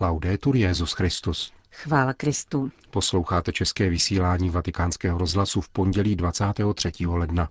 Laudetur 0.00 0.56
Jezus 0.56 0.92
Christus. 0.92 1.52
Chvála 1.70 2.12
Kristu. 2.12 2.70
Posloucháte 2.90 3.52
české 3.52 3.88
vysílání 3.88 4.50
Vatikánského 4.50 5.18
rozhlasu 5.18 5.60
v 5.60 5.68
pondělí 5.68 6.16
23. 6.16 7.06
ledna. 7.06 7.48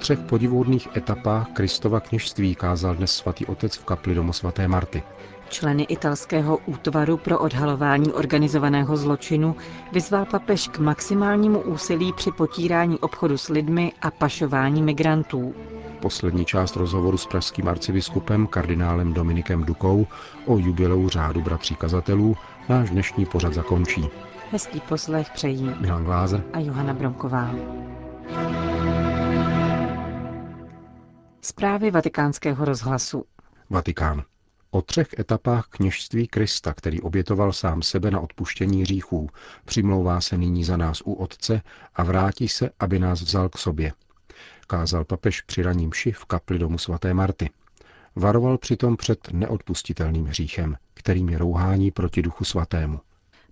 Třech 0.00 0.18
podivuhodných 0.18 0.88
etapách 0.96 1.48
Kristova 1.52 2.00
kněžství 2.00 2.54
kázal 2.54 2.94
dnes 2.94 3.12
svatý 3.12 3.46
otec 3.46 3.76
v 3.76 3.84
kapli 3.84 4.14
domu 4.14 4.32
svaté 4.32 4.68
Marty. 4.68 5.02
Členy 5.48 5.82
italského 5.82 6.58
útvaru 6.66 7.16
pro 7.16 7.38
odhalování 7.38 8.12
organizovaného 8.12 8.96
zločinu 8.96 9.56
vyzval 9.92 10.24
papež 10.26 10.68
k 10.68 10.78
maximálnímu 10.78 11.60
úsilí 11.60 12.12
při 12.12 12.30
potírání 12.32 12.98
obchodu 12.98 13.38
s 13.38 13.48
lidmi 13.48 13.92
a 14.02 14.10
pašování 14.10 14.82
migrantů. 14.82 15.54
Poslední 16.02 16.44
část 16.44 16.76
rozhovoru 16.76 17.16
s 17.16 17.26
pražským 17.26 17.68
arcibiskupem 17.68 18.46
kardinálem 18.46 19.12
Dominikem 19.12 19.64
Dukou 19.64 20.06
o 20.46 20.58
jubileu 20.58 21.08
řádu 21.08 21.40
bratří 21.40 21.74
kazatelů 21.74 22.36
náš 22.68 22.90
dnešní 22.90 23.26
pořad 23.26 23.54
zakončí. 23.54 24.08
Hezký 24.50 24.80
poslech 24.80 25.30
přejí 25.30 25.74
Milan 25.80 26.04
Glázer 26.04 26.42
a 26.52 26.58
Johana 26.58 26.94
Bromková. 26.94 27.50
Zprávy 31.42 31.90
vatikánského 31.90 32.64
rozhlasu. 32.64 33.24
Vatikán. 33.70 34.22
O 34.70 34.82
třech 34.82 35.18
etapách 35.18 35.66
kněžství 35.68 36.28
Krista, 36.28 36.74
který 36.74 37.00
obětoval 37.00 37.52
sám 37.52 37.82
sebe 37.82 38.10
na 38.10 38.20
odpuštění 38.20 38.82
hříchů, 38.82 39.28
přimlouvá 39.64 40.20
se 40.20 40.38
nyní 40.38 40.64
za 40.64 40.76
nás 40.76 41.02
u 41.04 41.12
Otce 41.12 41.62
a 41.94 42.04
vrátí 42.04 42.48
se, 42.48 42.70
aby 42.80 42.98
nás 42.98 43.22
vzal 43.22 43.48
k 43.48 43.58
sobě. 43.58 43.92
Kázal 44.66 45.04
papež 45.04 45.40
při 45.40 45.62
raním 45.62 45.92
ši 45.92 46.12
v 46.12 46.24
kapli 46.24 46.58
domu 46.58 46.78
svaté 46.78 47.14
Marty. 47.14 47.50
Varoval 48.16 48.58
přitom 48.58 48.96
před 48.96 49.32
neodpustitelným 49.32 50.26
hříchem, 50.26 50.76
kterým 50.94 51.28
je 51.28 51.38
rouhání 51.38 51.90
proti 51.90 52.22
duchu 52.22 52.44
svatému. 52.44 53.00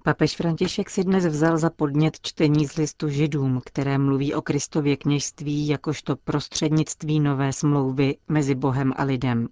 Papež 0.03 0.37
František 0.37 0.91
si 0.91 1.05
dnes 1.05 1.27
vzal 1.27 1.59
za 1.59 1.71
podnět 1.71 2.21
čtení 2.23 2.67
z 2.67 2.77
listu 2.77 3.09
židům, 3.09 3.61
které 3.65 3.99
mluví 3.99 4.35
o 4.35 4.43
Kristově 4.43 4.97
kněžství 4.97 5.69
jakožto 5.69 6.17
prostřednictví 6.17 7.21
nové 7.21 7.53
smlouvy 7.53 8.17
mezi 8.29 8.55
Bohem 8.55 8.93
a 8.97 9.05
lidem. 9.05 9.49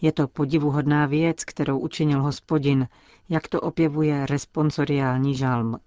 Je 0.00 0.12
to 0.12 0.28
podivuhodná 0.28 1.06
věc, 1.06 1.44
kterou 1.44 1.78
učinil 1.78 2.22
hospodin, 2.22 2.88
jak 3.28 3.48
to 3.48 3.60
opěvuje 3.60 4.26
responsoriální 4.26 5.34
žalm. 5.34 5.78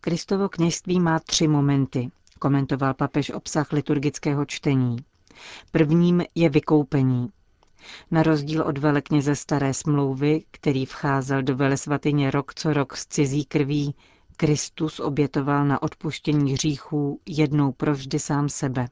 Kristovo 0.00 0.48
kněžství 0.48 1.00
má 1.00 1.18
tři 1.20 1.48
momenty, 1.48 2.10
komentoval 2.38 2.94
papež 2.94 3.30
obsah 3.30 3.72
liturgického 3.72 4.44
čtení. 4.44 4.96
Prvním 5.72 6.22
je 6.34 6.48
vykoupení. 6.48 7.28
Na 8.10 8.22
rozdíl 8.22 8.62
od 8.62 8.78
velekněze 8.78 9.36
staré 9.36 9.74
smlouvy, 9.74 10.44
který 10.50 10.86
vcházel 10.86 11.42
do 11.42 11.56
velesvatyně 11.56 12.30
rok 12.30 12.54
co 12.54 12.72
rok 12.72 12.96
z 12.96 13.06
cizí 13.06 13.44
krví, 13.44 13.94
Kristus 14.36 15.00
obětoval 15.00 15.64
na 15.64 15.82
odpuštění 15.82 16.52
hříchů 16.52 17.20
jednou 17.26 17.72
provždy 17.72 18.18
sám 18.18 18.48
sebe. 18.48 18.88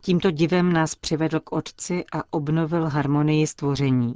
Tímto 0.00 0.30
divem 0.30 0.72
nás 0.72 0.94
přivedl 0.94 1.40
k 1.40 1.52
Otci 1.52 2.04
a 2.12 2.22
obnovil 2.30 2.88
harmonii 2.88 3.46
stvoření. 3.46 4.14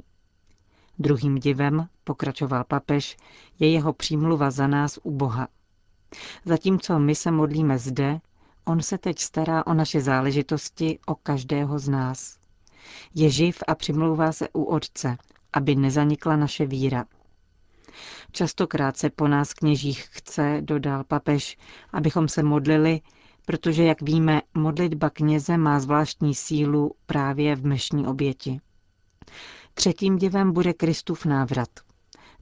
Druhým 0.99 1.35
divem, 1.35 1.87
pokračoval 2.03 2.63
papež, 2.63 3.17
je 3.59 3.71
jeho 3.71 3.93
přímluva 3.93 4.51
za 4.51 4.67
nás 4.67 4.99
u 5.03 5.11
Boha. 5.11 5.47
Zatímco 6.45 6.99
my 6.99 7.15
se 7.15 7.31
modlíme 7.31 7.79
zde, 7.79 8.19
on 8.65 8.81
se 8.81 8.97
teď 8.97 9.19
stará 9.19 9.67
o 9.67 9.73
naše 9.73 10.01
záležitosti, 10.01 10.99
o 11.05 11.15
každého 11.15 11.79
z 11.79 11.89
nás. 11.89 12.38
Je 13.15 13.29
živ 13.29 13.57
a 13.67 13.75
přimlouvá 13.75 14.31
se 14.31 14.49
u 14.53 14.63
Otce, 14.63 15.17
aby 15.53 15.75
nezanikla 15.75 16.35
naše 16.35 16.65
víra. 16.65 17.05
Častokrát 18.31 18.97
se 18.97 19.09
po 19.09 19.27
nás 19.27 19.53
kněžích 19.53 20.07
chce, 20.11 20.57
dodal 20.61 21.03
papež, 21.03 21.57
abychom 21.93 22.27
se 22.27 22.43
modlili, 22.43 23.01
protože, 23.45 23.83
jak 23.83 24.01
víme, 24.01 24.41
modlitba 24.53 25.09
kněze 25.09 25.57
má 25.57 25.79
zvláštní 25.79 26.35
sílu 26.35 26.91
právě 27.05 27.55
v 27.55 27.65
mešní 27.65 28.07
oběti. 28.07 28.59
Třetím 29.73 30.17
děvem 30.17 30.53
bude 30.53 30.73
Kristův 30.73 31.25
návrat. 31.25 31.69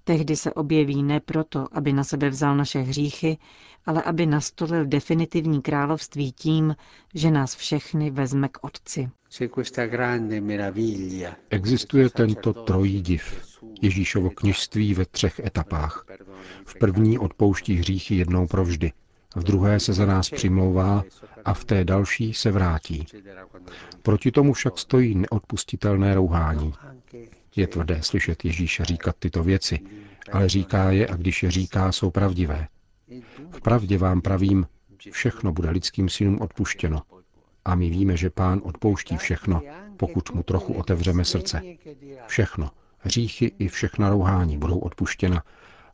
Tehdy 0.07 0.35
se 0.35 0.53
objeví 0.53 1.03
ne 1.03 1.19
proto, 1.19 1.67
aby 1.71 1.93
na 1.93 2.03
sebe 2.03 2.29
vzal 2.29 2.57
naše 2.57 2.79
hříchy, 2.79 3.37
ale 3.85 4.03
aby 4.03 4.25
nastolil 4.25 4.85
definitivní 4.85 5.61
království 5.61 6.31
tím, 6.31 6.75
že 7.13 7.31
nás 7.31 7.55
všechny 7.55 8.11
vezme 8.11 8.47
k 8.49 8.57
Otci. 8.61 9.09
Existuje 11.49 12.09
tento 12.09 12.53
trojí 12.53 13.01
div, 13.01 13.57
Ježíšovo 13.81 14.29
kněžství 14.29 14.93
ve 14.93 15.05
třech 15.05 15.39
etapách. 15.39 16.05
V 16.65 16.79
první 16.79 17.19
odpouští 17.19 17.73
hříchy 17.75 18.15
jednou 18.15 18.47
provždy, 18.47 18.91
v 19.35 19.43
druhé 19.43 19.79
se 19.79 19.93
za 19.93 20.05
nás 20.05 20.29
přimlouvá 20.29 21.03
a 21.45 21.53
v 21.53 21.65
té 21.65 21.83
další 21.83 22.33
se 22.33 22.51
vrátí. 22.51 23.05
Proti 24.01 24.31
tomu 24.31 24.53
však 24.53 24.77
stojí 24.77 25.15
neodpustitelné 25.15 26.15
rouhání. 26.15 26.73
Je 27.57 27.67
tvrdé 27.67 28.01
slyšet 28.03 28.45
Ježíše 28.45 28.85
říkat 28.85 29.15
tyto 29.19 29.43
věci, 29.43 29.79
ale 30.31 30.49
říká 30.49 30.91
je 30.91 31.07
a 31.07 31.15
když 31.15 31.43
je 31.43 31.51
říká, 31.51 31.91
jsou 31.91 32.11
pravdivé. 32.11 32.67
V 33.51 33.61
pravdě 33.61 33.97
vám 33.97 34.21
pravím, 34.21 34.67
všechno 35.11 35.51
bude 35.51 35.69
lidským 35.69 36.09
synům 36.09 36.41
odpuštěno. 36.41 37.01
A 37.65 37.75
my 37.75 37.89
víme, 37.89 38.17
že 38.17 38.29
pán 38.29 38.61
odpouští 38.63 39.17
všechno, 39.17 39.61
pokud 39.97 40.31
mu 40.31 40.43
trochu 40.43 40.73
otevřeme 40.73 41.25
srdce. 41.25 41.61
Všechno, 42.27 42.71
hříchy 42.99 43.51
i 43.59 43.67
všechna 43.67 44.09
rouhání 44.09 44.57
budou 44.57 44.79
odpuštěna, 44.79 45.43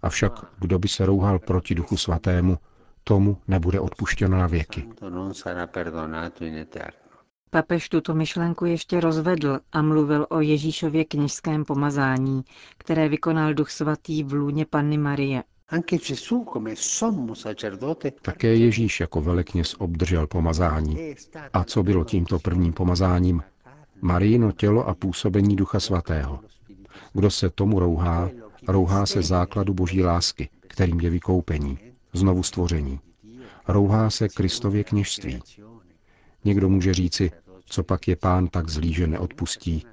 avšak 0.01 0.45
kdo 0.59 0.79
by 0.79 0.87
se 0.87 1.05
rouhal 1.05 1.39
proti 1.39 1.75
duchu 1.75 1.97
svatému, 1.97 2.57
tomu 3.03 3.37
nebude 3.47 3.79
odpuštěno 3.79 4.37
na 4.37 4.47
věky. 4.47 4.87
Papež 7.53 7.89
tuto 7.89 8.13
myšlenku 8.13 8.65
ještě 8.65 8.99
rozvedl 8.99 9.59
a 9.71 9.81
mluvil 9.81 10.27
o 10.29 10.41
Ježíšově 10.41 11.05
kněžském 11.05 11.65
pomazání, 11.65 12.43
které 12.77 13.09
vykonal 13.09 13.53
Duch 13.53 13.71
Svatý 13.71 14.23
v 14.23 14.33
lůně 14.33 14.65
Panny 14.65 14.97
Marie. 14.97 15.43
Také 18.21 18.55
Ježíš 18.55 18.99
jako 18.99 19.21
velekněz 19.21 19.75
obdržel 19.79 20.27
pomazání. 20.27 21.15
A 21.53 21.63
co 21.63 21.83
bylo 21.83 22.03
tímto 22.03 22.39
prvním 22.39 22.73
pomazáním? 22.73 23.43
Marijino 24.01 24.51
tělo 24.51 24.87
a 24.87 24.95
působení 24.95 25.55
Ducha 25.55 25.79
Svatého. 25.79 26.39
Kdo 27.13 27.31
se 27.31 27.49
tomu 27.49 27.79
rouhá, 27.79 28.29
rouhá 28.67 29.05
se 29.05 29.21
základu 29.21 29.73
boží 29.73 30.03
lásky, 30.03 30.49
kterým 30.59 30.99
je 30.99 31.09
vykoupení, 31.09 31.77
znovu 32.13 32.43
stvoření. 32.43 32.99
Rouhá 33.67 34.09
se 34.09 34.29
Kristově 34.29 34.83
kněžství. 34.83 35.39
Někdo 36.45 36.69
může 36.69 36.93
říci, 36.93 37.31
co 37.65 37.83
pak 37.83 38.07
je 38.07 38.15
pán 38.15 38.47
tak 38.47 38.69
zlý, 38.69 38.93
že 38.93 39.07
neodpustí. 39.07 39.85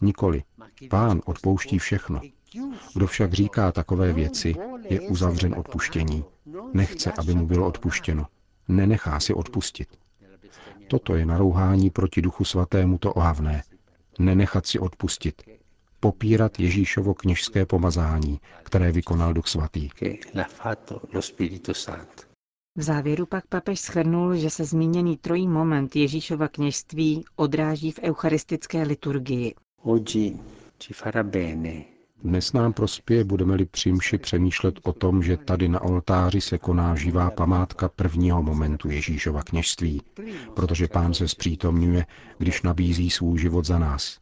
Nikoli. 0.00 0.42
Pán 0.90 1.20
odpouští 1.24 1.78
všechno. 1.78 2.20
Kdo 2.94 3.06
však 3.06 3.32
říká 3.32 3.72
takové 3.72 4.12
věci, 4.12 4.54
je 4.88 5.00
uzavřen 5.00 5.54
odpuštění. 5.58 6.24
Nechce, 6.72 7.12
aby 7.12 7.34
mu 7.34 7.46
bylo 7.46 7.66
odpuštěno. 7.66 8.26
Nenechá 8.68 9.20
si 9.20 9.34
odpustit. 9.34 9.88
Toto 10.88 11.16
je 11.16 11.26
narouhání 11.26 11.90
proti 11.90 12.22
duchu 12.22 12.44
svatému 12.44 12.98
to 12.98 13.12
ohavné. 13.12 13.62
Nenechat 14.18 14.66
si 14.66 14.78
odpustit. 14.78 15.42
Popírat 16.00 16.60
Ježíšovo 16.60 17.14
kněžské 17.14 17.66
pomazání, 17.66 18.40
které 18.62 18.92
vykonal 18.92 19.32
duch 19.32 19.48
svatý. 19.48 19.88
V 22.76 22.82
závěru 22.82 23.26
pak 23.26 23.46
papež 23.46 23.80
shrnul, 23.80 24.36
že 24.36 24.50
se 24.50 24.64
zmíněný 24.64 25.16
trojí 25.16 25.48
moment 25.48 25.96
Ježíšova 25.96 26.48
kněžství 26.48 27.24
odráží 27.36 27.90
v 27.92 27.98
eucharistické 28.02 28.82
liturgii. 28.82 29.54
Dnes 32.24 32.52
nám 32.52 32.72
prospěje, 32.72 33.24
budeme-li 33.24 33.64
při 33.64 33.92
přemýšlet 34.18 34.74
o 34.82 34.92
tom, 34.92 35.22
že 35.22 35.36
tady 35.36 35.68
na 35.68 35.80
oltáři 35.82 36.40
se 36.40 36.58
koná 36.58 36.94
živá 36.94 37.30
památka 37.30 37.88
prvního 37.88 38.42
momentu 38.42 38.90
Ježíšova 38.90 39.42
kněžství, 39.42 40.02
protože 40.54 40.88
pán 40.88 41.14
se 41.14 41.28
zpřítomňuje, 41.28 42.06
když 42.38 42.62
nabízí 42.62 43.10
svůj 43.10 43.38
život 43.38 43.64
za 43.64 43.78
nás. 43.78 44.18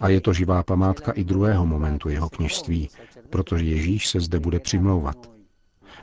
A 0.00 0.08
je 0.08 0.20
to 0.20 0.32
živá 0.32 0.62
památka 0.62 1.12
i 1.12 1.24
druhého 1.24 1.66
momentu 1.66 2.08
jeho 2.08 2.28
kněžství, 2.28 2.88
protože 3.30 3.64
Ježíš 3.64 4.08
se 4.08 4.20
zde 4.20 4.40
bude 4.40 4.60
přimlouvat. 4.60 5.35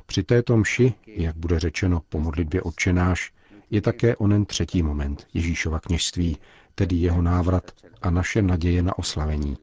Při 0.05 0.23
této 0.23 0.57
mši, 0.57 0.93
jak 1.07 1.35
bude 1.35 1.59
řečeno 1.59 2.01
po 2.09 2.19
modlitbě 2.19 2.61
odčenáš, 2.61 3.31
je 3.69 3.81
také 3.81 4.15
onen 4.15 4.45
třetí 4.45 4.83
moment 4.83 5.27
Ježíšova 5.33 5.79
kněžství, 5.79 6.37
tedy 6.75 6.95
jeho 6.95 7.21
návrat 7.21 7.71
a 8.01 8.09
naše 8.09 8.41
naděje 8.41 8.83
na 8.83 8.97
oslavení. 8.97 9.57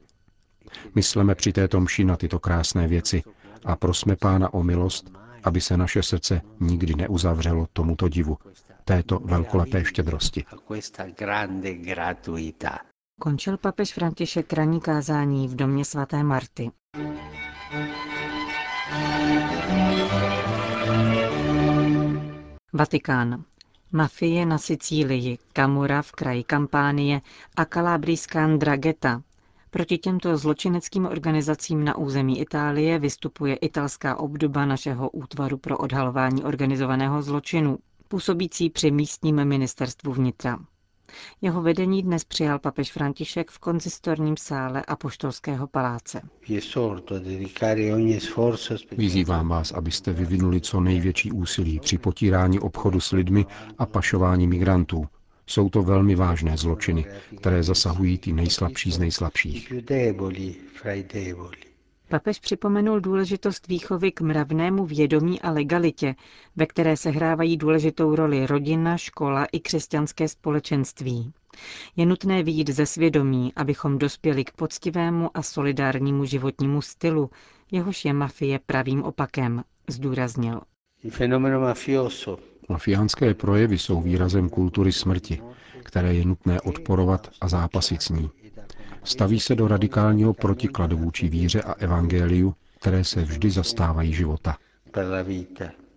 Mysleme 0.95 1.35
při 1.35 1.53
této 1.53 1.79
mši 1.81 2.03
na 2.03 2.17
tyto 2.17 2.39
krásné 2.39 2.87
věci 2.87 3.23
a 3.65 3.75
prosme 3.75 4.15
Pána 4.15 4.53
o 4.53 4.63
milost, 4.63 5.11
aby 5.43 5.61
se 5.61 5.77
naše 5.77 6.03
srdce 6.03 6.41
nikdy 6.59 6.95
neuzavřelo 6.95 7.67
tomuto 7.73 8.09
divu, 8.09 8.37
této 8.85 9.19
velkolepé 9.19 9.85
štědrosti. 9.85 10.43
Končil 13.19 13.57
papež 13.57 13.93
František 13.93 14.53
ranní 14.53 14.81
kázání 14.81 15.47
v 15.47 15.55
domě 15.55 15.85
svaté 15.85 16.23
Marty. 16.23 16.71
Vatikán. 22.73 23.43
Mafie 23.91 24.45
na 24.45 24.57
Sicílii, 24.57 25.37
Kamura 25.53 26.01
v 26.01 26.11
kraji 26.11 26.43
Kampánie 26.43 27.21
a 27.55 27.65
kalábrijská 27.65 28.47
Ndrageta. 28.47 29.21
Proti 29.71 29.97
těmto 29.97 30.37
zločineckým 30.37 31.05
organizacím 31.05 31.83
na 31.85 31.97
území 31.97 32.39
Itálie 32.39 32.99
vystupuje 32.99 33.55
italská 33.55 34.15
obdoba 34.15 34.65
našeho 34.65 35.09
útvaru 35.09 35.57
pro 35.57 35.77
odhalování 35.77 36.43
organizovaného 36.43 37.21
zločinu, 37.21 37.77
působící 38.07 38.69
při 38.69 38.91
místním 38.91 39.45
ministerstvu 39.45 40.13
vnitra. 40.13 40.59
Jeho 41.41 41.61
vedení 41.61 42.03
dnes 42.03 42.23
přijal 42.23 42.59
papež 42.59 42.91
František 42.91 43.51
v 43.51 43.59
konzistorním 43.59 44.37
sále 44.37 44.81
Apoštolského 44.85 45.67
paláce. 45.67 46.21
Vyzývám 48.91 49.47
vás, 49.49 49.71
abyste 49.71 50.13
vyvinuli 50.13 50.61
co 50.61 50.79
největší 50.79 51.31
úsilí 51.31 51.79
při 51.79 51.97
potírání 51.97 52.59
obchodu 52.59 52.99
s 52.99 53.11
lidmi 53.11 53.45
a 53.77 53.85
pašování 53.85 54.47
migrantů. 54.47 55.07
Jsou 55.47 55.69
to 55.69 55.83
velmi 55.83 56.15
vážné 56.15 56.57
zločiny, 56.57 57.05
které 57.37 57.63
zasahují 57.63 58.17
ty 58.17 58.33
nejslabší 58.33 58.91
z 58.91 58.99
nejslabších. 58.99 59.73
Papež 62.11 62.39
připomenul 62.39 62.99
důležitost 62.99 63.67
výchovy 63.67 64.11
k 64.11 64.21
mravnému 64.21 64.85
vědomí 64.85 65.41
a 65.41 65.51
legalitě, 65.51 66.15
ve 66.55 66.65
které 66.65 66.97
se 66.97 67.09
hrávají 67.09 67.57
důležitou 67.57 68.15
roli 68.15 68.47
rodina, 68.47 68.97
škola 68.97 69.45
i 69.51 69.59
křesťanské 69.59 70.27
společenství. 70.27 71.33
Je 71.95 72.05
nutné 72.05 72.43
výjít 72.43 72.69
ze 72.69 72.85
svědomí, 72.85 73.53
abychom 73.55 73.97
dospěli 73.97 74.43
k 74.43 74.51
poctivému 74.51 75.29
a 75.33 75.41
solidárnímu 75.41 76.25
životnímu 76.25 76.81
stylu, 76.81 77.29
jehož 77.71 78.05
je 78.05 78.13
mafie 78.13 78.59
pravým 78.65 79.03
opakem, 79.03 79.63
zdůraznil. 79.89 80.61
Mafiánské 82.69 83.33
projevy 83.33 83.77
jsou 83.77 84.01
výrazem 84.01 84.49
kultury 84.49 84.91
smrti, 84.91 85.41
které 85.83 86.13
je 86.13 86.25
nutné 86.25 86.61
odporovat 86.61 87.29
a 87.41 87.47
zápasit 87.47 88.01
s 88.01 88.09
ní. 88.09 88.29
Staví 89.03 89.39
se 89.39 89.55
do 89.55 89.67
radikálního 89.67 90.33
protikladu 90.33 90.97
vůči 90.97 91.29
víře 91.29 91.61
a 91.61 91.73
evangeliu, 91.73 92.55
které 92.79 93.03
se 93.03 93.21
vždy 93.21 93.51
zastávají 93.51 94.13
života. 94.13 94.57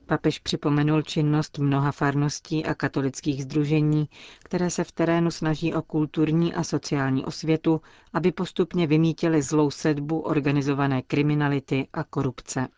Papež 0.06 0.38
připomenul 0.38 1.02
činnost 1.02 1.58
mnoha 1.58 1.92
farností 1.92 2.64
a 2.66 2.74
katolických 2.74 3.42
združení, 3.42 4.08
které 4.44 4.70
se 4.70 4.84
v 4.84 4.92
terénu 4.92 5.30
snaží 5.30 5.74
o 5.74 5.82
kulturní 5.82 6.54
a 6.54 6.64
sociální 6.64 7.24
osvětu, 7.24 7.80
aby 8.12 8.32
postupně 8.32 8.86
vymítili 8.86 9.42
zlou 9.42 9.70
sedbu 9.70 10.20
organizované 10.20 11.02
kriminality 11.02 11.88
a 11.92 12.04
korupce. 12.04 12.68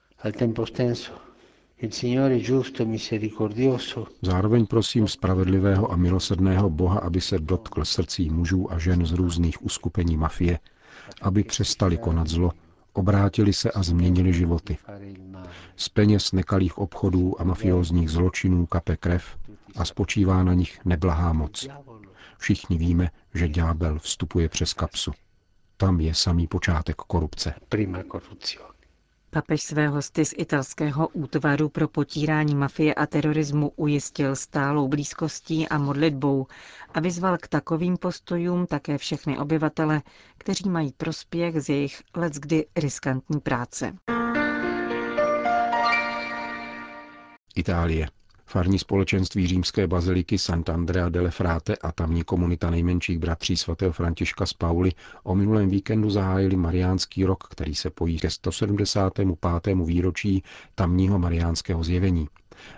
Zároveň 4.22 4.66
prosím 4.66 5.08
spravedlivého 5.08 5.92
a 5.92 5.96
milosrdného 5.96 6.70
Boha, 6.70 6.98
aby 6.98 7.20
se 7.20 7.38
dotkl 7.38 7.84
srdcí 7.84 8.30
mužů 8.30 8.72
a 8.72 8.78
žen 8.78 9.06
z 9.06 9.12
různých 9.12 9.64
uskupení 9.64 10.16
mafie, 10.16 10.58
aby 11.22 11.44
přestali 11.44 11.96
konat 11.96 12.28
zlo, 12.28 12.52
obrátili 12.92 13.52
se 13.52 13.70
a 13.70 13.82
změnili 13.82 14.32
životy. 14.32 14.78
Z 15.76 15.88
peněz 15.88 16.32
nekalých 16.32 16.78
obchodů 16.78 17.40
a 17.40 17.44
mafiózních 17.44 18.10
zločinů 18.10 18.66
kape 18.66 18.96
krev 18.96 19.36
a 19.76 19.84
spočívá 19.84 20.42
na 20.42 20.54
nich 20.54 20.84
neblahá 20.84 21.32
moc. 21.32 21.68
Všichni 22.38 22.78
víme, 22.78 23.10
že 23.34 23.48
ďábel 23.48 23.98
vstupuje 23.98 24.48
přes 24.48 24.72
kapsu. 24.72 25.12
Tam 25.76 26.00
je 26.00 26.14
samý 26.14 26.46
počátek 26.46 26.96
korupce. 26.96 27.54
Papež 29.30 29.62
své 29.62 29.88
hosty 29.88 30.24
z 30.24 30.34
italského 30.36 31.08
útvaru 31.08 31.68
pro 31.68 31.88
potírání 31.88 32.54
mafie 32.54 32.94
a 32.94 33.06
terorismu 33.06 33.72
ujistil 33.76 34.36
stálou 34.36 34.88
blízkostí 34.88 35.68
a 35.68 35.78
modlitbou 35.78 36.46
a 36.94 37.00
vyzval 37.00 37.38
k 37.38 37.48
takovým 37.48 37.96
postojům 37.96 38.66
také 38.66 38.98
všechny 38.98 39.38
obyvatele, 39.38 40.02
kteří 40.38 40.68
mají 40.68 40.92
prospěch 40.92 41.60
z 41.60 41.68
jejich 41.68 42.02
leckdy 42.14 42.66
riskantní 42.76 43.40
práce. 43.40 43.92
Itálie. 47.54 48.15
Farní 48.48 48.78
společenství 48.78 49.46
římské 49.46 49.86
baziliky 49.86 50.38
Sant'Andrea 50.38 51.08
delle 51.08 51.30
Frate 51.30 51.76
a 51.76 51.92
tamní 51.92 52.24
komunita 52.24 52.70
nejmenších 52.70 53.18
bratří 53.18 53.56
svatého 53.56 53.92
Františka 53.92 54.46
z 54.46 54.52
Pauli 54.52 54.92
o 55.22 55.34
minulém 55.34 55.68
víkendu 55.68 56.10
zahájili 56.10 56.56
Mariánský 56.56 57.24
rok, 57.24 57.44
který 57.50 57.74
se 57.74 57.90
pojí 57.90 58.18
ke 58.18 58.30
175. 58.30 59.28
výročí 59.84 60.42
tamního 60.74 61.18
mariánského 61.18 61.84
zjevení. 61.84 62.28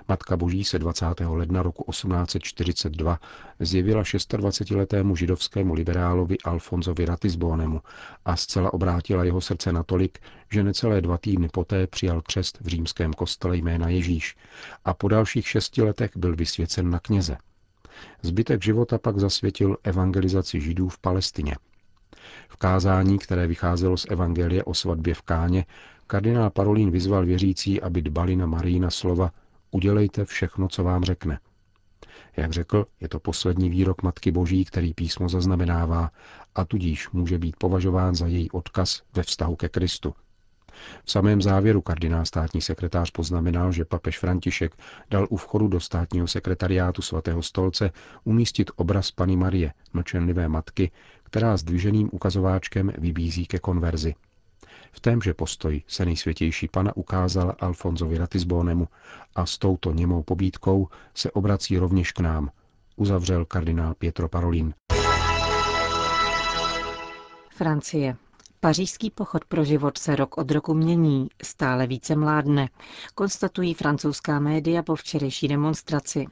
Matka 0.09 0.37
Boží 0.37 0.65
se 0.65 0.79
20. 0.79 1.07
ledna 1.21 1.63
roku 1.63 1.85
1842 1.91 3.19
zjevila 3.61 4.03
26-letému 4.03 5.17
židovskému 5.17 5.75
liberálovi 5.75 6.39
Alfonzovi 6.45 7.05
Ratisbonemu 7.05 7.83
a 8.25 8.37
zcela 8.37 8.73
obrátila 8.73 9.25
jeho 9.25 9.41
srdce 9.41 9.73
natolik, 9.73 10.19
že 10.53 10.63
necelé 10.63 11.01
dva 11.01 11.19
týdny 11.19 11.49
poté 11.49 11.87
přijal 11.87 12.23
křest 12.23 12.59
v 12.61 12.67
římském 12.67 13.13
kostele 13.13 13.57
jména 13.57 13.89
Ježíš 13.89 14.37
a 14.85 14.95
po 14.95 15.09
dalších 15.09 15.49
šesti 15.49 15.83
letech 15.83 16.11
byl 16.17 16.37
vysvěcen 16.37 16.91
na 16.91 16.99
kněze. 16.99 17.37
Zbytek 18.23 18.63
života 18.63 18.99
pak 18.99 19.19
zasvětil 19.19 19.77
evangelizaci 19.83 20.61
židů 20.61 20.89
v 20.89 20.99
Palestině. 20.99 21.57
V 22.49 22.57
kázání, 22.57 23.19
které 23.19 23.47
vycházelo 23.47 23.97
z 23.97 24.07
Evangelie 24.11 24.65
o 24.65 24.75
svatbě 24.75 25.15
v 25.15 25.23
Káně, 25.23 25.65
kardinál 26.07 26.51
Parolín 26.51 26.91
vyzval 26.91 27.27
věřící, 27.27 27.81
aby 27.81 28.03
dbali 28.03 28.37
na 28.37 28.47
Marína 28.47 28.91
slova 28.91 29.31
udělejte 29.71 30.25
všechno, 30.25 30.69
co 30.69 30.85
vám 30.85 31.05
řekne. 31.05 31.41
Jak 32.37 32.53
řekl, 32.53 32.87
je 33.01 33.09
to 33.09 33.21
poslední 33.21 33.71
výrok 33.71 34.03
Matky 34.03 34.31
Boží, 34.31 34.65
který 34.65 34.95
písmo 34.95 35.29
zaznamenává 35.29 36.11
a 36.55 36.65
tudíž 36.65 37.11
může 37.11 37.39
být 37.39 37.57
považován 37.57 38.15
za 38.15 38.27
její 38.27 38.51
odkaz 38.51 39.03
ve 39.15 39.23
vztahu 39.23 39.57
ke 39.57 39.69
Kristu. 39.69 40.15
V 41.05 41.11
samém 41.11 41.43
závěru 41.43 41.81
kardinál 41.83 42.27
státní 42.27 42.61
sekretář 42.61 43.11
poznamenal, 43.11 43.73
že 43.73 43.85
papež 43.85 44.19
František 44.19 44.77
dal 45.11 45.27
u 45.31 45.37
vchodu 45.37 45.69
do 45.69 45.81
státního 45.81 46.27
sekretariátu 46.27 47.03
svatého 47.03 47.43
stolce 47.43 47.91
umístit 48.25 48.71
obraz 48.77 49.11
Pany 49.11 49.37
Marie, 49.37 49.73
mlčenlivé 49.93 50.49
matky, 50.49 50.91
která 51.23 51.57
s 51.57 51.63
dviženým 51.63 52.09
ukazováčkem 52.13 52.93
vybízí 52.99 53.47
ke 53.47 53.59
konverzi. 53.59 54.15
V 54.93 55.01
témže 55.01 55.35
postoji 55.35 55.83
se 55.87 56.05
nejsvětější 56.05 56.69
pana 56.69 56.97
ukázal 56.97 57.55
Alfonzovi 57.61 58.19
Ratisbonemu 58.19 58.89
a 59.35 59.47
s 59.47 59.59
touto 59.59 59.93
němou 59.93 60.23
pobídkou 60.23 60.89
se 61.15 61.31
obrací 61.31 61.79
rovněž 61.79 62.13
k 62.13 62.21
nám, 62.21 62.51
uzavřel 62.97 63.45
kardinál 63.45 63.95
Pietro 63.95 64.29
Parolin. 64.29 64.75
Francie. 67.51 68.17
Pařížský 68.61 69.11
pochod 69.11 69.45
pro 69.45 69.65
život 69.65 69.99
se 69.99 70.17
rok 70.17 70.39
od 70.39 70.51
roku 70.51 70.75
mění, 70.75 71.29
stále 71.43 71.87
více 71.87 72.17
mládne, 72.17 72.69
konstatují 73.15 73.75
francouzská 73.75 74.41
média 74.41 74.83
po 74.83 74.97
včerejší 74.97 75.49
demonstraci. 75.49 76.27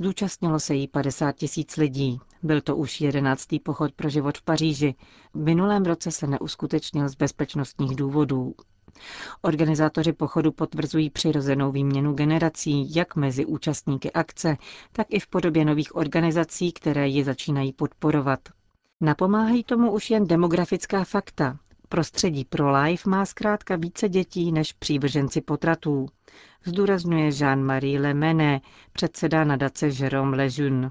Zúčastnilo 0.00 0.60
se 0.60 0.74
jí 0.74 0.88
50 0.88 1.32
tisíc 1.36 1.76
lidí. 1.76 2.18
Byl 2.42 2.60
to 2.60 2.76
už 2.76 3.00
jedenáctý 3.00 3.60
pochod 3.60 3.92
pro 3.92 4.08
život 4.08 4.38
v 4.38 4.42
Paříži. 4.42 4.94
V 5.34 5.38
minulém 5.38 5.84
roce 5.84 6.10
se 6.10 6.26
neuskutečnil 6.26 7.08
z 7.08 7.14
bezpečnostních 7.14 7.96
důvodů. 7.96 8.54
Organizátoři 9.42 10.12
pochodu 10.12 10.52
potvrzují 10.52 11.10
přirozenou 11.10 11.72
výměnu 11.72 12.12
generací 12.14 12.94
jak 12.94 13.16
mezi 13.16 13.46
účastníky 13.46 14.12
akce, 14.12 14.56
tak 14.92 15.06
i 15.10 15.20
v 15.20 15.26
podobě 15.26 15.64
nových 15.64 15.96
organizací, 15.96 16.72
které 16.72 17.08
ji 17.08 17.24
začínají 17.24 17.72
podporovat. 17.72 18.40
Napomáhají 19.00 19.64
tomu 19.64 19.92
už 19.92 20.10
jen 20.10 20.26
demografická 20.26 21.04
fakta. 21.04 21.58
Prostředí 21.88 22.44
pro 22.44 22.82
life 22.82 23.10
má 23.10 23.26
zkrátka 23.26 23.76
více 23.76 24.08
dětí 24.08 24.52
než 24.52 24.72
přívrženci 24.72 25.40
potratů, 25.40 26.06
zdůrazňuje 26.64 27.28
Jean-Marie 27.30 28.00
Lemene, 28.00 28.60
předseda 28.92 29.44
nadace 29.44 29.88
Jérôme 29.88 30.36
Lejeune. 30.36 30.90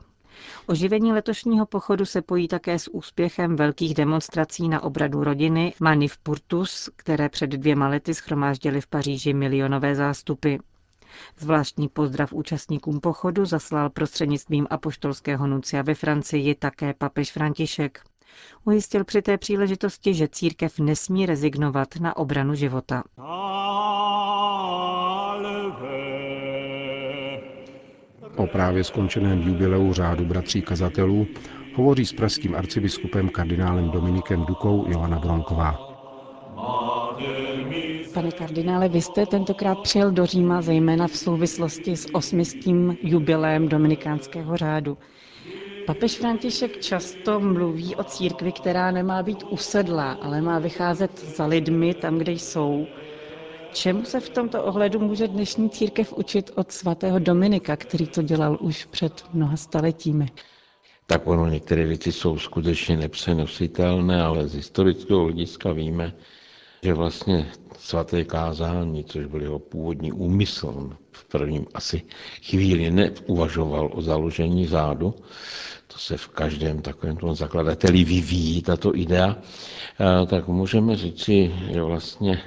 Oživení 0.65 1.13
letošního 1.13 1.65
pochodu 1.65 2.05
se 2.05 2.21
pojí 2.21 2.47
také 2.47 2.79
s 2.79 2.93
úspěchem 2.93 3.55
velkých 3.55 3.93
demonstrací 3.93 4.69
na 4.69 4.83
obradu 4.83 5.23
rodiny 5.23 5.73
Manif 5.79 6.17
Purtus, 6.17 6.89
které 6.95 7.29
před 7.29 7.49
dvěma 7.49 7.87
lety 7.87 8.13
schromáždily 8.13 8.81
v 8.81 8.87
Paříži 8.87 9.33
milionové 9.33 9.95
zástupy. 9.95 10.55
Zvláštní 11.37 11.87
pozdrav 11.89 12.33
účastníkům 12.33 12.99
pochodu 12.99 13.45
zaslal 13.45 13.89
prostřednictvím 13.89 14.67
apoštolského 14.69 15.47
nuncia 15.47 15.81
ve 15.81 15.95
Francii 15.95 16.55
také 16.55 16.93
papež 16.93 17.31
František. 17.31 18.01
Ujistil 18.65 19.03
při 19.03 19.21
té 19.21 19.37
příležitosti, 19.37 20.13
že 20.13 20.27
církev 20.27 20.79
nesmí 20.79 21.25
rezignovat 21.25 21.87
na 21.99 22.17
obranu 22.17 22.55
života. 22.55 23.03
O 28.35 28.47
právě 28.47 28.83
skončeném 28.83 29.41
jubileu 29.41 29.93
řádu 29.93 30.25
bratří 30.25 30.61
kazatelů 30.61 31.27
hovoří 31.77 32.05
s 32.05 32.13
pražským 32.13 32.55
arcibiskupem 32.55 33.29
kardinálem 33.29 33.91
Dominikem 33.91 34.45
Dukou 34.45 34.85
Johana 34.87 35.19
Bronková. 35.19 35.87
Pane 38.13 38.31
kardinále, 38.31 38.89
vy 38.89 39.01
jste 39.01 39.25
tentokrát 39.25 39.79
přijel 39.79 40.11
do 40.11 40.25
Říma 40.25 40.61
zejména 40.61 41.07
v 41.07 41.17
souvislosti 41.17 41.97
s 41.97 42.15
osmistým 42.15 42.97
jubilem 43.01 43.67
dominikánského 43.67 44.57
řádu. 44.57 44.97
Papež 45.87 46.17
František 46.17 46.81
často 46.81 47.39
mluví 47.39 47.95
o 47.95 48.03
církvi, 48.03 48.51
která 48.51 48.91
nemá 48.91 49.23
být 49.23 49.43
usedlá, 49.49 50.11
ale 50.11 50.41
má 50.41 50.59
vycházet 50.59 51.19
za 51.19 51.45
lidmi 51.45 51.93
tam, 51.93 52.17
kde 52.17 52.31
jsou. 52.31 52.87
Čemu 53.73 54.05
se 54.05 54.19
v 54.19 54.29
tomto 54.29 54.63
ohledu 54.63 54.99
může 54.99 55.27
dnešní 55.27 55.69
církev 55.69 56.13
učit 56.13 56.51
od 56.55 56.71
svatého 56.71 57.19
Dominika, 57.19 57.75
který 57.75 58.07
to 58.07 58.21
dělal 58.21 58.57
už 58.61 58.85
před 58.85 59.25
mnoha 59.33 59.57
staletími? 59.57 60.25
Tak 61.05 61.27
ono, 61.27 61.47
některé 61.47 61.85
věci 61.85 62.11
jsou 62.11 62.37
skutečně 62.39 62.97
nepřenositelné, 62.97 64.23
ale 64.23 64.47
z 64.47 64.53
historického 64.53 65.23
hlediska 65.23 65.71
víme, 65.71 66.13
že 66.83 66.93
vlastně 66.93 67.51
svaté 67.79 68.23
kázání, 68.23 69.03
což 69.03 69.25
byl 69.25 69.41
jeho 69.41 69.59
původní 69.59 70.11
úmysl, 70.11 70.89
v 71.11 71.25
prvním 71.25 71.65
asi 71.73 72.01
chvíli 72.43 72.91
neuvažoval 72.91 73.89
o 73.93 74.01
založení 74.01 74.65
zádu, 74.67 75.13
se 75.97 76.17
v 76.17 76.27
každém 76.27 76.81
takovém 76.81 77.17
tom 77.17 77.35
zakladateli 77.35 78.03
vyvíjí, 78.03 78.61
tato 78.61 78.95
idea, 78.95 79.35
tak 80.27 80.47
můžeme 80.47 80.95
říci, 80.95 81.53
že 81.71 81.81
vlastně 81.81 82.41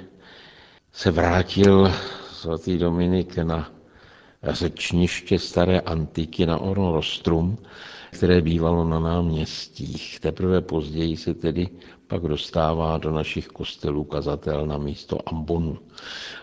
se 0.93 1.11
vrátil 1.11 1.91
svatý 2.31 2.77
Dominik 2.77 3.37
na 3.37 3.71
řečniště 4.43 5.39
staré 5.39 5.79
antiky 5.79 6.45
na 6.45 6.57
Orno 6.57 6.91
Rostrum, 6.91 7.57
které 8.11 8.41
bývalo 8.41 8.85
na 8.89 8.99
náměstích. 8.99 10.19
Teprve 10.19 10.61
později 10.61 11.17
se 11.17 11.33
tedy 11.33 11.69
pak 12.07 12.21
dostává 12.23 12.97
do 12.97 13.11
našich 13.11 13.47
kostelů 13.47 14.03
kazatel 14.03 14.65
na 14.67 14.77
místo 14.77 15.17
ambonu. 15.25 15.77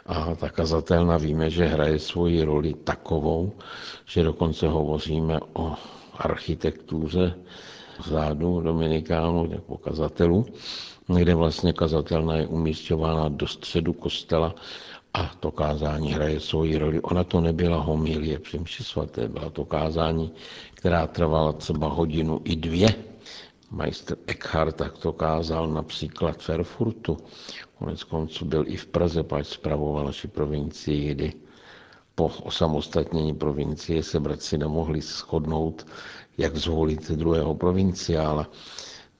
A 0.06 0.34
ta 0.34 0.48
kazatelna 0.48 1.16
víme, 1.16 1.50
že 1.50 1.64
hraje 1.66 1.98
svoji 1.98 2.42
roli 2.44 2.74
takovou, 2.74 3.52
že 4.06 4.22
dokonce 4.22 4.68
hovoříme 4.68 5.40
o 5.52 5.74
architektuře 6.18 7.34
zádu 8.06 8.60
Dominikánu 8.60 9.48
jako 9.50 9.76
kazatelů, 9.78 10.46
kde 11.16 11.34
vlastně 11.34 11.72
kazatelna 11.72 12.36
je 12.36 12.46
umístěvána 12.46 13.28
do 13.28 13.46
středu 13.46 13.92
kostela 13.92 14.54
a 15.14 15.30
to 15.40 15.50
kázání 15.50 16.12
hraje 16.12 16.40
svoji 16.40 16.78
roli. 16.78 17.00
Ona 17.00 17.24
to 17.24 17.40
nebyla 17.40 17.76
homilie 17.80 18.38
při 18.38 18.58
mši 18.58 18.84
svaté, 18.84 19.28
byla 19.28 19.50
to 19.50 19.64
kázání, 19.64 20.32
která 20.74 21.06
trvala 21.06 21.52
třeba 21.52 21.88
hodinu 21.88 22.40
i 22.44 22.56
dvě. 22.56 22.88
Majster 23.70 24.16
Eckhart 24.26 24.76
tak 24.76 24.98
to 24.98 25.12
kázal 25.12 25.68
například 25.68 26.42
v 26.42 26.50
Erfurtu. 26.50 27.16
Konec 27.78 28.04
konců 28.04 28.44
byl 28.44 28.64
i 28.66 28.76
v 28.76 28.86
Praze, 28.86 29.22
pač 29.22 29.46
zpravoval 29.46 30.04
naši 30.04 30.28
provincii, 30.28 31.14
kdy 31.14 31.32
po 32.18 32.30
osamostatnění 32.42 33.34
provincie 33.34 34.02
se 34.02 34.20
bratři 34.20 34.58
nemohli 34.58 35.00
shodnout, 35.00 35.86
jak 36.38 36.56
zvolit 36.56 37.10
druhého 37.10 37.54
provinciála. 37.54 38.50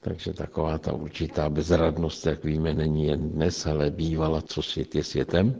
Takže 0.01 0.33
taková 0.33 0.77
ta 0.77 0.93
určitá 0.93 1.49
bezradnost, 1.49 2.25
jak 2.25 2.43
víme, 2.43 2.73
není 2.73 3.05
jen 3.05 3.29
dnes, 3.29 3.65
ale 3.67 3.89
bývala, 3.91 4.41
co 4.41 4.61
svět 4.61 4.95
je 4.95 5.03
světem. 5.03 5.55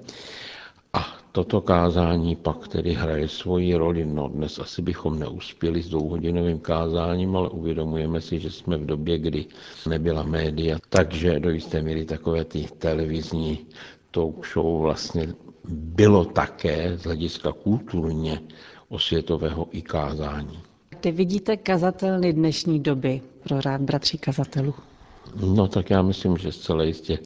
A 0.94 1.06
toto 1.32 1.62
kázání 1.62 2.36
pak 2.36 2.68
tedy 2.68 2.94
hraje 2.94 3.28
svoji 3.28 3.76
roli. 3.76 4.06
No 4.06 4.28
dnes 4.28 4.60
asi 4.60 4.82
bychom 4.82 5.20
neuspěli 5.20 5.84
s 5.84 5.90
dvouhodinovým 5.90 6.60
kázáním, 6.60 7.36
ale 7.36 7.50
uvědomujeme 7.50 8.22
si, 8.22 8.40
že 8.40 8.52
jsme 8.52 8.78
v 8.78 8.86
době, 8.86 9.18
kdy 9.20 9.46
nebyla 9.90 10.24
média, 10.24 10.78
takže 10.90 11.40
do 11.40 11.50
jisté 11.50 11.82
míry 11.82 12.06
takové 12.06 12.46
ty 12.46 12.68
televizní 12.78 13.68
talk 14.12 14.48
show 14.54 14.82
vlastně 14.82 15.28
bylo 15.70 16.26
také 16.26 16.98
z 16.98 17.04
hlediska 17.04 17.52
kulturně 17.52 18.42
osvětového 18.90 19.68
i 19.72 19.82
kázání. 19.82 20.60
Ty 21.00 21.12
vidíte 21.12 21.58
kazatelny 21.58 22.34
dnešní 22.34 22.80
doby 22.80 23.22
pro 23.44 23.62
rád 23.62 23.82
bratří 23.82 24.18
kazatelů? 24.18 24.74
No 25.36 25.68
tak 25.68 25.90
já 25.90 26.02
myslím, 26.02 26.38
že 26.38 26.52
zcela 26.52 26.84
jistě 26.84 27.20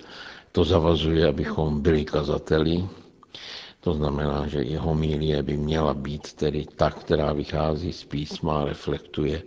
to 0.52 0.64
zavazuje, 0.64 1.28
abychom 1.28 1.82
byli 1.82 2.06
kazateli. 2.06 2.86
To 3.80 3.94
znamená, 3.94 4.48
že 4.48 4.60
jeho 4.62 4.96
mílie 4.96 5.44
by 5.44 5.58
měla 5.58 5.94
být 5.94 6.34
tedy 6.34 6.66
ta, 6.76 6.90
která 6.92 7.34
vychází 7.34 7.94
z 7.94 8.04
písma 8.04 8.62
a 8.62 8.66
reflektuje 8.66 9.42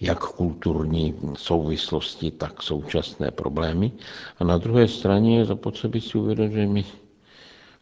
jak 0.00 0.18
kulturní 0.24 1.14
souvislosti, 1.36 2.30
tak 2.30 2.62
současné 2.62 3.30
problémy. 3.30 3.92
A 4.38 4.44
na 4.44 4.58
druhé 4.58 4.88
straně 4.88 5.38
je 5.38 5.44
zapotřebí 5.44 6.00
si 6.00 6.18
uvědomit, 6.18 6.52
že 6.52 6.66
my 6.66 6.84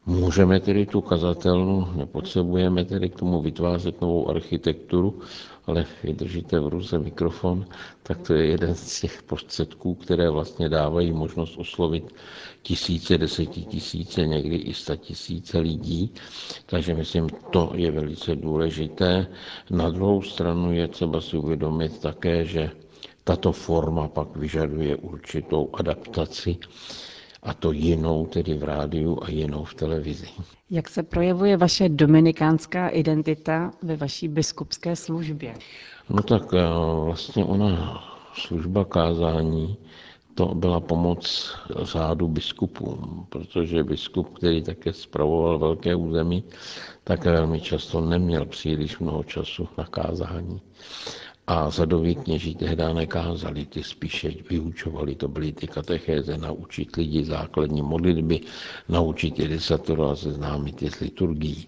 můžeme 0.07 0.61
tedy 0.61 0.87
tu 0.87 1.01
kazatelnu, 1.01 1.89
nepotřebujeme 1.97 2.85
tedy 2.85 3.09
k 3.09 3.15
tomu 3.19 3.43
vytvářet 3.43 4.01
novou 4.01 4.29
architekturu, 4.31 5.19
ale 5.67 5.85
vydržíte 6.03 6.61
v 6.61 6.69
ruce 6.69 6.99
mikrofon, 6.99 7.67
tak 8.03 8.19
to 8.21 8.35
je 8.35 8.47
jeden 8.47 8.75
z 8.75 9.01
těch 9.01 9.23
prostředků, 9.23 9.95
které 9.95 10.31
vlastně 10.31 10.69
dávají 10.69 11.13
možnost 11.13 11.57
oslovit 11.59 12.15
tisíce, 12.63 13.19
desetitisíce, 13.19 14.27
někdy 14.27 14.57
i 14.57 14.73
tisíce 14.97 15.59
lidí. 15.59 16.13
Takže 16.67 16.95
myslím, 16.95 17.29
to 17.51 17.73
je 17.75 17.91
velice 17.91 18.35
důležité. 18.37 19.27
Na 19.71 19.91
druhou 19.91 20.23
stranu 20.23 20.73
je 20.73 20.89
třeba 20.89 21.21
si 21.21 21.37
uvědomit 21.37 21.99
také, 22.01 22.45
že 22.45 22.71
tato 23.25 23.53
forma 23.53 24.09
pak 24.09 24.37
vyžaduje 24.37 24.97
určitou 24.97 25.69
adaptaci 25.75 26.57
a 27.45 27.55
to 27.55 27.73
jinou 27.73 28.27
tedy 28.27 28.55
v 28.55 28.63
rádiu 28.65 29.19
a 29.23 29.31
jinou 29.31 29.65
v 29.65 29.75
televizi. 29.75 30.27
Jak 30.71 30.89
se 30.89 31.03
projevuje 31.03 31.57
vaše 31.57 31.89
dominikánská 31.89 32.89
identita 32.89 33.71
ve 33.83 33.97
vaší 33.97 34.29
biskupské 34.29 34.97
službě? 34.97 35.55
No 36.11 36.23
tak 36.23 36.43
eh, 36.55 36.61
vlastně 37.05 37.45
ona 37.45 38.05
služba 38.35 38.85
kázání, 38.85 39.77
to 40.35 40.47
byla 40.55 40.81
pomoc 40.81 41.55
řádu 41.83 42.29
biskupům, 42.29 43.27
protože 43.29 43.85
biskup, 43.85 44.39
který 44.39 44.63
také 44.63 44.93
spravoval 44.93 45.59
velké 45.59 45.95
území, 45.95 46.45
tak 47.05 47.25
velmi 47.25 47.61
často 47.61 48.01
neměl 48.01 48.47
příliš 48.47 48.99
mnoho 48.99 49.23
času 49.23 49.69
na 49.79 49.85
kázání. 49.85 50.61
A 51.47 51.71
zadoví 51.71 52.15
kněží 52.15 52.55
tehdy 52.55 52.95
nekázali, 52.95 53.67
ty 53.67 53.83
spíše 53.83 54.31
vyučovali, 54.51 55.15
to 55.15 55.29
byly 55.29 55.53
ty 55.53 55.67
katechéze, 55.67 56.39
naučit 56.39 56.97
lidi 56.97 57.25
základní 57.25 57.83
modlitby, 57.83 58.41
naučit 58.89 59.39
je 59.39 59.49
desatoro 59.49 60.11
a 60.11 60.17
seznámit 60.17 60.83
je 60.83 60.91
s 60.91 61.01
liturgií. 61.01 61.67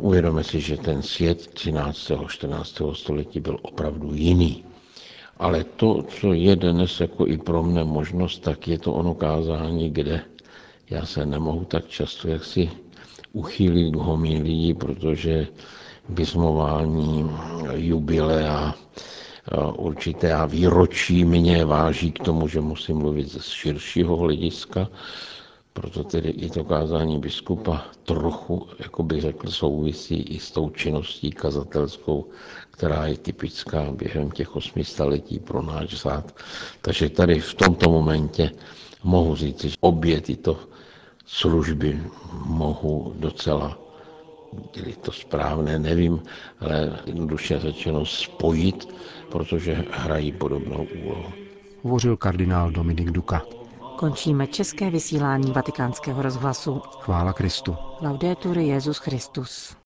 Uvědomíme 0.00 0.44
si, 0.44 0.60
že 0.60 0.76
ten 0.76 1.02
svět 1.02 1.46
13. 1.46 2.10
a 2.10 2.24
14. 2.28 2.82
století 2.92 3.40
byl 3.40 3.58
opravdu 3.62 4.14
jiný. 4.14 4.64
Ale 5.38 5.64
to, 5.64 6.02
co 6.02 6.32
je 6.32 6.56
dnes 6.56 7.00
jako 7.00 7.26
i 7.26 7.38
pro 7.38 7.62
mne 7.62 7.84
možnost, 7.84 8.38
tak 8.38 8.68
je 8.68 8.78
to 8.78 8.92
ono 8.92 9.14
kázání, 9.14 9.90
kde 9.90 10.20
já 10.90 11.06
se 11.06 11.26
nemohu 11.26 11.64
tak 11.64 11.88
často 11.88 12.28
jaksi 12.28 12.70
uchýlit 13.32 13.92
k 13.92 13.96
homilii, 13.96 14.74
protože 14.74 15.46
bismování, 16.10 17.30
jubilea, 17.74 18.74
určité 19.76 20.32
a 20.34 20.46
výročí 20.46 21.24
mě 21.24 21.64
váží 21.64 22.12
k 22.12 22.18
tomu, 22.18 22.48
že 22.48 22.60
musím 22.60 22.96
mluvit 22.96 23.28
ze 23.28 23.40
širšího 23.42 24.16
hlediska, 24.16 24.88
proto 25.72 26.04
tedy 26.04 26.28
i 26.28 26.50
to 26.50 26.64
kázání 26.64 27.18
biskupa 27.18 27.84
trochu, 28.04 28.66
jako 28.78 29.02
by 29.02 29.20
řekl, 29.20 29.50
souvisí 29.50 30.22
i 30.22 30.38
s 30.38 30.50
tou 30.50 30.70
činností 30.70 31.30
kazatelskou, 31.30 32.26
která 32.70 33.06
je 33.06 33.18
typická 33.18 33.92
během 33.92 34.30
těch 34.30 34.56
osmi 34.56 34.84
staletí 34.84 35.38
pro 35.38 35.62
náš 35.62 36.02
zád. 36.02 36.34
Takže 36.82 37.08
tady 37.10 37.40
v 37.40 37.54
tomto 37.54 37.90
momentě 37.90 38.50
mohu 39.04 39.36
říct, 39.36 39.64
že 39.64 39.76
obě 39.80 40.20
tyto 40.20 40.58
služby 41.26 42.02
mohu 42.46 43.12
docela 43.18 43.78
je 44.86 44.96
to 44.96 45.12
správné, 45.12 45.78
nevím, 45.78 46.22
ale 46.60 46.98
jednoduše 47.06 47.58
řečeno 47.58 48.06
spojit, 48.06 48.88
protože 49.30 49.84
hrají 49.90 50.32
podobnou 50.32 50.86
úlohu. 51.04 51.32
Hovořil 51.82 52.16
kardinál 52.16 52.70
Dominik 52.70 53.10
Duka. 53.10 53.42
Končíme 53.96 54.46
české 54.46 54.90
vysílání 54.90 55.52
vatikánského 55.52 56.22
rozhlasu. 56.22 56.80
Chvála 57.00 57.32
Kristu. 57.32 57.76
Laudetur 58.02 58.58
Jezus 58.58 58.98
Christus. 58.98 59.79